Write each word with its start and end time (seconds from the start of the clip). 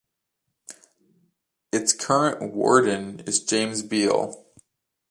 Its 1.71 1.93
current 1.93 2.55
warden 2.55 3.19
is 3.27 3.39
James 3.39 3.83
Beale. 3.83 4.43